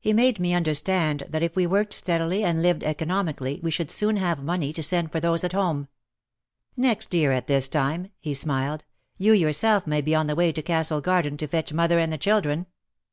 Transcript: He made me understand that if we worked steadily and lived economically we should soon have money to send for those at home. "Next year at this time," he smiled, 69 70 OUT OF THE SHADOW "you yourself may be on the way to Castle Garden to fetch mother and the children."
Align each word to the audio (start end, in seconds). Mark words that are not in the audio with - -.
He 0.00 0.12
made 0.12 0.40
me 0.40 0.52
understand 0.52 1.22
that 1.28 1.44
if 1.44 1.54
we 1.54 1.64
worked 1.64 1.92
steadily 1.92 2.42
and 2.42 2.60
lived 2.60 2.82
economically 2.82 3.60
we 3.62 3.70
should 3.70 3.88
soon 3.88 4.16
have 4.16 4.42
money 4.42 4.72
to 4.72 4.82
send 4.82 5.12
for 5.12 5.20
those 5.20 5.44
at 5.44 5.52
home. 5.52 5.86
"Next 6.76 7.14
year 7.14 7.30
at 7.30 7.46
this 7.46 7.68
time," 7.68 8.10
he 8.18 8.34
smiled, 8.34 8.80
69 8.80 8.80
70 8.80 8.84
OUT 8.84 8.90
OF 9.04 9.16
THE 9.16 9.22
SHADOW 9.22 9.38
"you 9.38 9.46
yourself 9.78 9.86
may 9.86 10.00
be 10.00 10.14
on 10.16 10.26
the 10.26 10.34
way 10.34 10.50
to 10.50 10.60
Castle 10.60 11.00
Garden 11.00 11.36
to 11.36 11.46
fetch 11.46 11.72
mother 11.72 12.00
and 12.00 12.12
the 12.12 12.18
children." 12.18 12.66